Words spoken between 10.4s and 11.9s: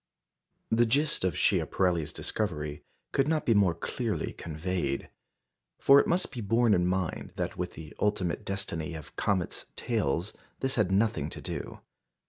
this had nothing to do.